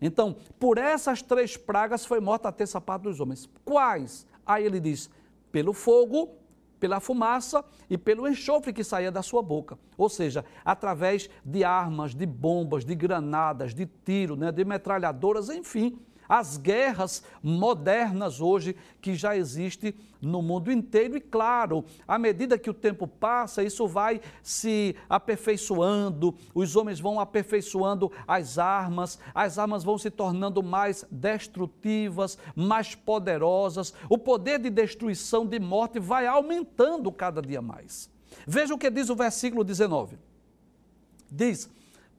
[0.00, 3.48] Então, por essas três pragas foi morta a terça parte dos homens.
[3.64, 4.26] Quais?
[4.44, 5.10] Aí ele diz:
[5.50, 6.36] pelo fogo,
[6.78, 9.78] pela fumaça e pelo enxofre que saía da sua boca.
[9.96, 15.98] Ou seja, através de armas, de bombas, de granadas, de tiro, né, de metralhadoras, enfim
[16.28, 21.16] as guerras modernas hoje que já existem no mundo inteiro.
[21.16, 27.20] E claro, à medida que o tempo passa, isso vai se aperfeiçoando, os homens vão
[27.20, 34.70] aperfeiçoando as armas, as armas vão se tornando mais destrutivas, mais poderosas, o poder de
[34.70, 38.10] destruição, de morte vai aumentando cada dia mais.
[38.46, 40.18] Veja o que diz o versículo 19.
[41.30, 41.70] Diz,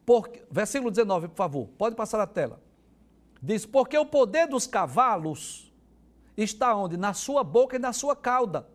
[0.04, 2.60] por, versículo 19, por favor, pode passar a tela.
[3.40, 5.72] Diz: Porque o poder dos cavalos
[6.36, 6.96] está onde?
[6.96, 8.68] Na sua boca e na sua cauda.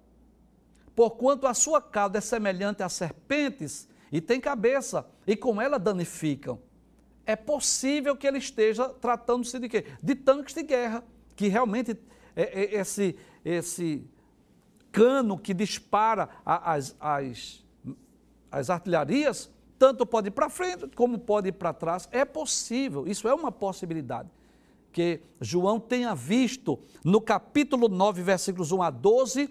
[0.95, 6.60] Porquanto a sua cauda é semelhante a serpentes e tem cabeça, e com ela danificam.
[7.26, 9.86] É possível que ele esteja tratando-se de quê?
[10.02, 11.04] De tanques de guerra,
[11.36, 11.97] que realmente
[12.36, 14.06] é, é esse, esse
[14.91, 17.65] cano que dispara as, as,
[18.52, 19.49] as artilharias,
[19.80, 22.08] tanto pode ir para frente como pode ir para trás.
[22.12, 24.30] É possível, isso é uma possibilidade
[24.93, 29.49] que João tenha visto no capítulo 9, versículos 1 a 12,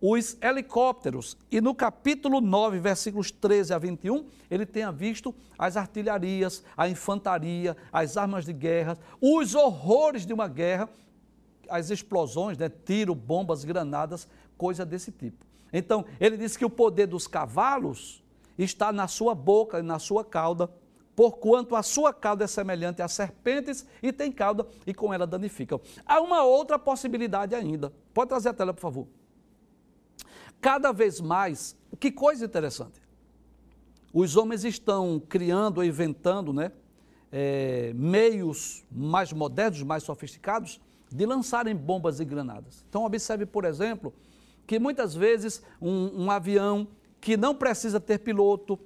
[0.00, 6.62] os helicópteros, e no capítulo 9, versículos 13 a 21, ele tenha visto as artilharias,
[6.76, 10.90] a infantaria, as armas de guerra, os horrores de uma guerra,
[11.70, 15.46] as explosões, né, tiro, bombas, granadas, coisa desse tipo.
[15.72, 18.22] Então, ele diz que o poder dos cavalos
[18.58, 20.70] está na sua boca e na sua cauda,
[21.14, 25.80] porquanto a sua cauda é semelhante a serpentes e tem cauda e com ela danificam.
[26.04, 27.92] Há uma outra possibilidade ainda.
[28.12, 29.06] Pode trazer a tela, por favor.
[30.60, 33.02] Cada vez mais, que coisa interessante.
[34.12, 36.72] Os homens estão criando, inventando, né,
[37.30, 42.84] é, meios mais modernos, mais sofisticados, de lançarem bombas e granadas.
[42.88, 44.14] Então, observe, por exemplo,
[44.66, 46.88] que muitas vezes um, um avião
[47.20, 48.78] que não precisa ter piloto,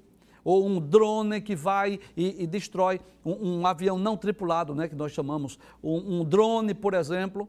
[0.48, 4.94] ou um drone que vai e, e destrói um, um, avião não tripulado, né, que
[4.94, 7.46] nós chamamos, um, um drone, por exemplo,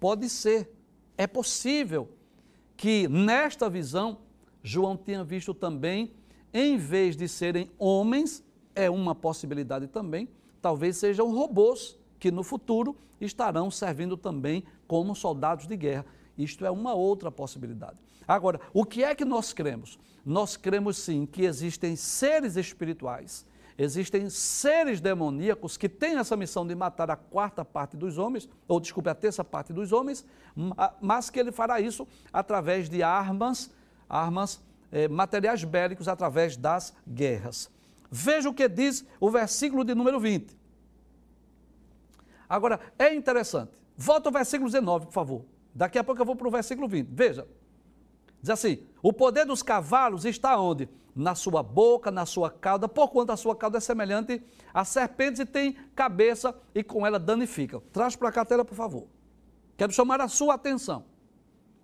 [0.00, 0.70] pode ser,
[1.18, 2.08] é possível
[2.78, 4.16] que nesta visão
[4.62, 6.14] João tenha visto também,
[6.50, 8.42] em vez de serem homens,
[8.74, 10.26] é uma possibilidade também,
[10.62, 16.06] talvez sejam robôs que no futuro estarão servindo também como soldados de guerra.
[16.36, 17.96] Isto é uma outra possibilidade.
[18.26, 19.98] Agora, o que é que nós cremos?
[20.24, 26.74] Nós cremos sim que existem seres espirituais, existem seres demoníacos que têm essa missão de
[26.74, 30.24] matar a quarta parte dos homens, ou desculpe, a terça parte dos homens,
[31.00, 33.70] mas que ele fará isso através de armas,
[34.08, 37.70] armas, eh, materiais bélicos, através das guerras.
[38.10, 40.56] Veja o que diz o versículo de número 20.
[42.48, 43.72] Agora, é interessante.
[43.96, 45.44] Volta ao versículo 19, por favor.
[45.74, 47.08] Daqui a pouco eu vou para o versículo 20.
[47.10, 47.46] Veja.
[48.40, 50.88] Diz assim: o poder dos cavalos está onde?
[51.16, 55.46] Na sua boca, na sua cauda, porquanto a sua cauda é semelhante a serpentes e
[55.46, 57.80] tem cabeça e com ela danifica.
[57.92, 59.06] Traz para cá a tela, por favor.
[59.76, 61.04] Quero chamar a sua atenção.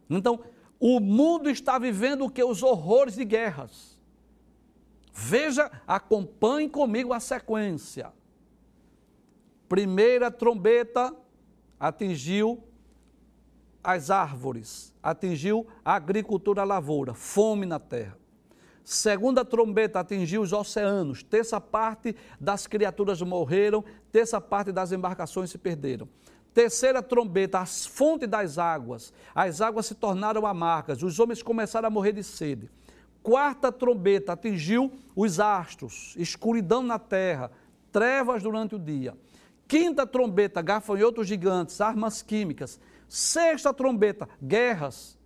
[0.09, 0.40] Então,
[0.79, 2.42] o mundo está vivendo o que?
[2.42, 4.00] Os horrores de guerras.
[5.12, 8.12] Veja, acompanhe comigo a sequência.
[9.68, 11.14] Primeira trombeta
[11.79, 12.64] atingiu
[13.82, 18.18] as árvores, atingiu a agricultura, a lavoura, fome na terra.
[18.84, 25.58] Segunda trombeta atingiu os oceanos, terça parte das criaturas morreram, terça parte das embarcações se
[25.58, 26.08] perderam.
[26.52, 31.90] Terceira trombeta, as fontes das águas, as águas se tornaram amargas, os homens começaram a
[31.90, 32.68] morrer de sede.
[33.22, 37.52] Quarta trombeta atingiu os astros, escuridão na terra,
[37.92, 39.16] trevas durante o dia.
[39.68, 42.80] Quinta trombeta, gafanhotos gigantes, armas químicas.
[43.11, 45.18] Sexta trombeta, guerras,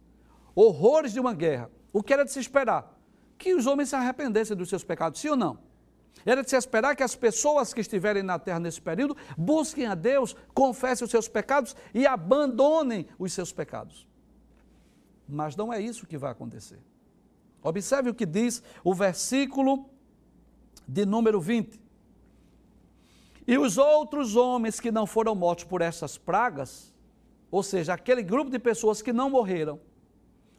[0.55, 1.71] horrores de uma guerra.
[1.93, 2.99] O que era de se esperar?
[3.37, 5.59] Que os homens se arrependessem dos seus pecados, sim ou não?
[6.25, 9.95] Era de se esperar que as pessoas que estiverem na terra nesse período busquem a
[9.95, 14.09] Deus, confessem os seus pecados e abandonem os seus pecados.
[15.29, 16.81] Mas não é isso que vai acontecer.
[17.63, 19.91] Observe o que diz o versículo
[20.89, 21.79] de número 20.
[23.47, 26.94] E os outros homens que não foram mortos por essas pragas,
[27.51, 29.81] ou seja, aquele grupo de pessoas que não morreram,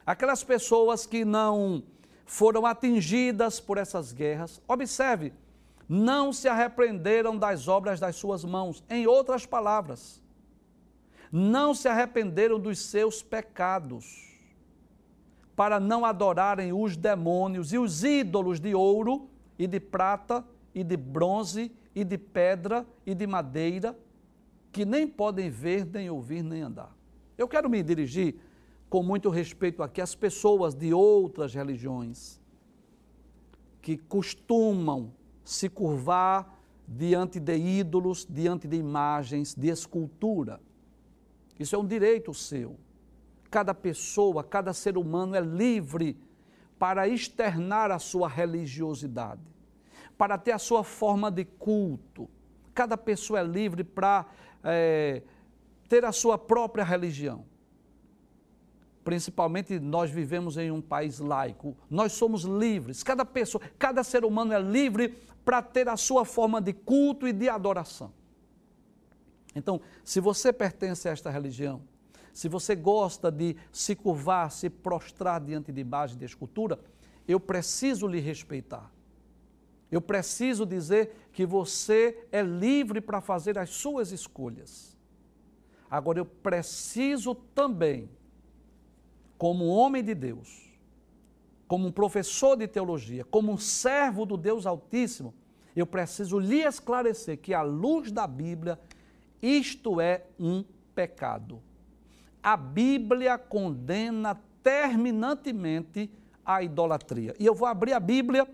[0.04, 1.82] aquelas pessoas que não
[2.24, 5.32] foram atingidas por essas guerras, observe,
[5.88, 8.82] não se arrependeram das obras das suas mãos.
[8.90, 10.20] Em outras palavras,
[11.30, 14.26] não se arrependeram dos seus pecados,
[15.54, 20.44] para não adorarem os demônios e os ídolos de ouro e de prata
[20.74, 23.96] e de bronze e de pedra e de madeira
[24.76, 26.94] que nem podem ver, nem ouvir, nem andar.
[27.38, 28.34] Eu quero me dirigir
[28.90, 32.38] com muito respeito aqui às pessoas de outras religiões
[33.80, 40.60] que costumam se curvar diante de ídolos, diante de imagens, de escultura.
[41.58, 42.76] Isso é um direito seu.
[43.50, 46.18] Cada pessoa, cada ser humano é livre
[46.78, 49.40] para externar a sua religiosidade,
[50.18, 52.28] para ter a sua forma de culto.
[52.74, 54.26] Cada pessoa é livre para
[54.62, 55.22] é,
[55.88, 57.44] ter a sua própria religião.
[59.04, 64.52] Principalmente nós vivemos em um país laico, nós somos livres, cada pessoa, cada ser humano
[64.52, 68.12] é livre para ter a sua forma de culto e de adoração.
[69.54, 71.82] Então, se você pertence a esta religião,
[72.32, 76.78] se você gosta de se curvar, se prostrar diante de imagem de escultura,
[77.26, 78.92] eu preciso lhe respeitar.
[79.90, 84.96] Eu preciso dizer que você é livre para fazer as suas escolhas.
[85.90, 88.10] Agora, eu preciso também,
[89.38, 90.66] como homem de Deus,
[91.68, 95.34] como um professor de teologia, como um servo do Deus Altíssimo,
[95.74, 98.78] eu preciso lhe esclarecer que, à luz da Bíblia,
[99.42, 100.64] isto é um
[100.94, 101.62] pecado.
[102.42, 106.10] A Bíblia condena terminantemente
[106.44, 107.34] a idolatria.
[107.38, 108.48] E eu vou abrir a Bíblia,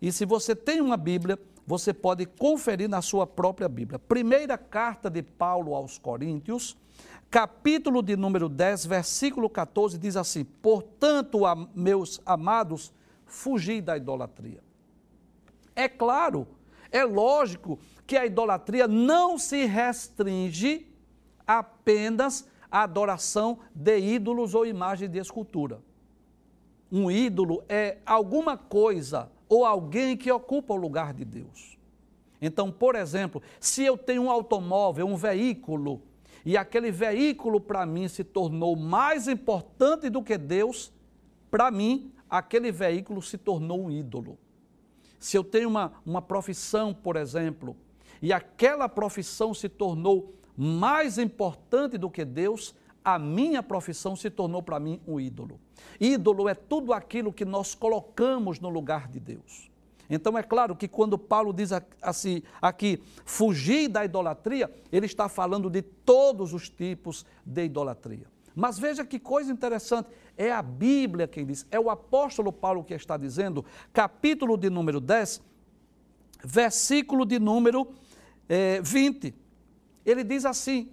[0.00, 3.98] e se você tem uma Bíblia, você pode conferir na sua própria Bíblia.
[3.98, 6.76] Primeira carta de Paulo aos Coríntios,
[7.30, 11.40] capítulo de número 10, versículo 14, diz assim: Portanto,
[11.74, 12.92] meus amados,
[13.24, 14.62] fugi da idolatria.
[15.74, 16.46] É claro,
[16.90, 20.86] é lógico que a idolatria não se restringe
[21.46, 25.80] apenas à adoração de ídolos ou imagem de escultura.
[26.90, 31.76] Um ídolo é alguma coisa ou alguém que ocupa o lugar de Deus.
[32.40, 36.02] Então, por exemplo, se eu tenho um automóvel, um veículo,
[36.44, 40.92] e aquele veículo para mim se tornou mais importante do que Deus,
[41.50, 44.38] para mim, aquele veículo se tornou um ídolo.
[45.18, 47.76] Se eu tenho uma, uma profissão, por exemplo,
[48.20, 52.74] e aquela profissão se tornou mais importante do que Deus,
[53.06, 55.60] a minha profissão se tornou para mim um ídolo.
[56.00, 59.70] Ídolo é tudo aquilo que nós colocamos no lugar de Deus.
[60.10, 61.70] Então é claro que quando Paulo diz
[62.02, 68.26] assim aqui, fugir da idolatria, ele está falando de todos os tipos de idolatria.
[68.56, 72.92] Mas veja que coisa interessante, é a Bíblia quem diz, é o apóstolo Paulo que
[72.92, 75.40] está dizendo, capítulo de número 10,
[76.44, 77.86] versículo de número
[78.48, 79.32] é, 20.
[80.04, 80.90] Ele diz assim: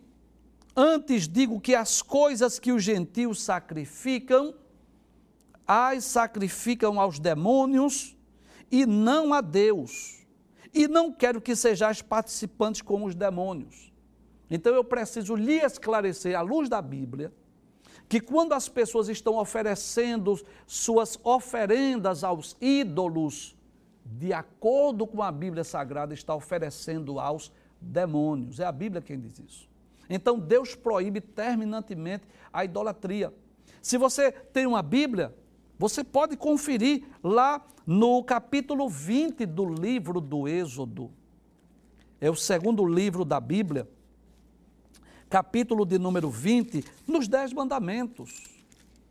[0.75, 4.55] Antes digo que as coisas que os gentios sacrificam,
[5.67, 8.17] as sacrificam aos demônios
[8.71, 10.25] e não a Deus.
[10.73, 13.93] E não quero que sejais participantes como os demônios.
[14.49, 17.31] Então eu preciso lhe esclarecer, à luz da Bíblia,
[18.09, 23.55] que quando as pessoas estão oferecendo suas oferendas aos ídolos,
[24.03, 28.59] de acordo com a Bíblia Sagrada, está oferecendo aos demônios.
[28.59, 29.72] É a Bíblia quem diz isso.
[30.15, 33.33] Então Deus proíbe terminantemente a idolatria.
[33.81, 35.35] Se você tem uma Bíblia,
[35.79, 41.09] você pode conferir lá no capítulo 20 do livro do Êxodo.
[42.21, 43.89] É o segundo livro da Bíblia,
[45.31, 48.43] capítulo de número 20, nos Dez Mandamentos.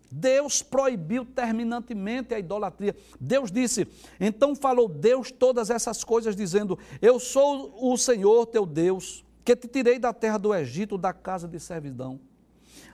[0.08, 2.94] Deus proibiu terminantemente a idolatria.
[3.20, 3.88] Deus disse:
[4.20, 9.68] Então falou Deus todas essas coisas, dizendo: Eu sou o Senhor teu Deus, que te
[9.68, 12.20] tirei da terra do Egito, da casa de servidão.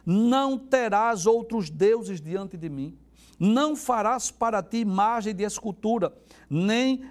[0.04, 2.96] Não terás outros deuses diante de mim.
[3.38, 6.12] Não farás para ti imagem de escultura,
[6.50, 7.04] nem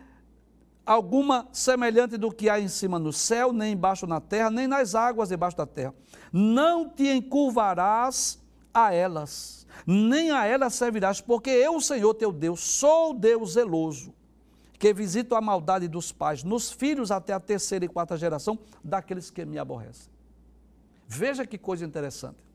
[0.86, 4.96] alguma semelhante do que há em cima no céu, nem embaixo na terra, nem nas
[4.96, 5.94] águas debaixo da terra.
[6.32, 13.14] Não te encurvarás a elas nem a ela servirás, porque eu, Senhor teu Deus, sou
[13.14, 14.14] Deus zeloso,
[14.80, 19.30] que visito a maldade dos pais nos filhos até a terceira e quarta geração daqueles
[19.30, 20.12] que me aborrecem.
[21.08, 22.46] Veja que coisa interessante.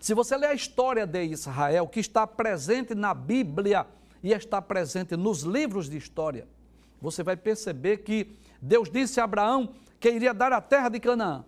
[0.00, 3.86] Se você ler a história de Israel, que está presente na Bíblia
[4.22, 6.48] e está presente nos livros de história,
[7.00, 11.44] você vai perceber que Deus disse a Abraão que iria dar a terra de Canaã.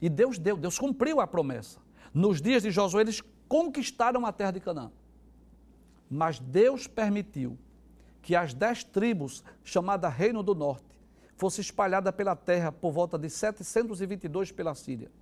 [0.00, 1.78] E Deus deu, Deus cumpriu a promessa.
[2.12, 4.90] Nos dias de Josué, eles conquistaram a terra de Canaã.
[6.08, 7.58] Mas Deus permitiu
[8.26, 10.98] que as dez tribos, chamada Reino do Norte,
[11.36, 15.12] fosse espalhada pela terra por volta de 722 pela Síria.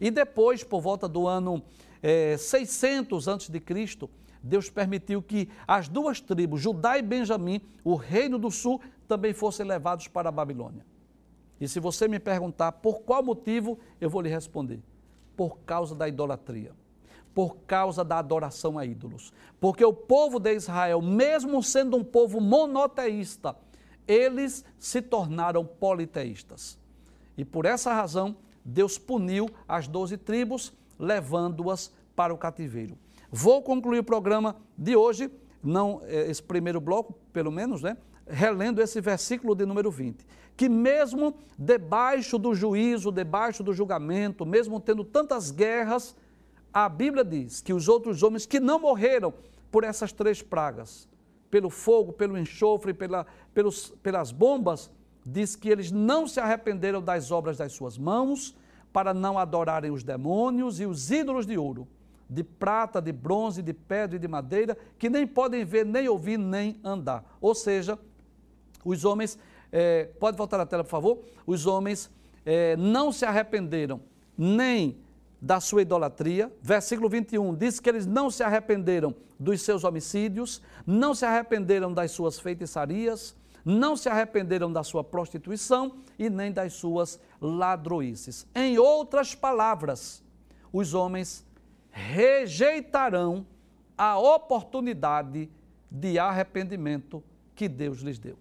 [0.00, 1.60] E depois, por volta do ano
[2.00, 4.08] é, 600 a.C.,
[4.40, 9.66] Deus permitiu que as duas tribos, Judá e Benjamim, o reino do sul, também fossem
[9.66, 10.86] levados para a Babilônia.
[11.60, 14.78] E se você me perguntar por qual motivo, eu vou lhe responder:
[15.36, 16.70] por causa da idolatria
[17.34, 19.32] por causa da adoração a ídolos.
[19.60, 23.56] Porque o povo de Israel, mesmo sendo um povo monoteísta,
[24.06, 26.78] eles se tornaram politeístas.
[27.36, 32.96] E por essa razão, Deus puniu as doze tribos, levando-as para o cativeiro.
[33.30, 35.30] Vou concluir o programa de hoje,
[35.62, 37.96] não é, esse primeiro bloco, pelo menos, né?
[38.26, 40.24] Relendo esse versículo de número 20.
[40.56, 46.16] Que mesmo debaixo do juízo, debaixo do julgamento, mesmo tendo tantas guerras,
[46.74, 49.32] a Bíblia diz que os outros homens que não morreram
[49.70, 51.08] por essas três pragas,
[51.48, 54.90] pelo fogo, pelo enxofre, pela, pelos, pelas bombas,
[55.24, 58.56] diz que eles não se arrependeram das obras das suas mãos,
[58.92, 61.86] para não adorarem os demônios e os ídolos de ouro,
[62.28, 66.38] de prata, de bronze, de pedra e de madeira, que nem podem ver, nem ouvir,
[66.38, 67.24] nem andar.
[67.40, 67.98] Ou seja,
[68.84, 69.38] os homens,
[69.70, 71.18] é, pode voltar a tela, por favor?
[71.46, 72.10] Os homens
[72.44, 74.00] é, não se arrependeram
[74.36, 75.03] nem
[75.44, 76.50] da sua idolatria.
[76.62, 82.12] Versículo 21 diz que eles não se arrependeram dos seus homicídios, não se arrependeram das
[82.12, 88.46] suas feitiçarias, não se arrependeram da sua prostituição e nem das suas ladroices.
[88.54, 90.22] Em outras palavras,
[90.72, 91.44] os homens
[91.90, 93.46] rejeitarão
[93.98, 95.50] a oportunidade
[95.90, 97.22] de arrependimento
[97.54, 98.38] que Deus lhes deu.